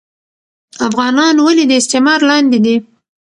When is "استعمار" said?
1.81-2.19